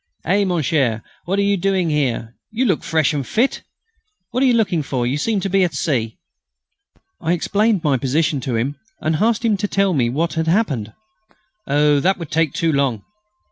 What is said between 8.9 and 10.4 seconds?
and asked him to tell me what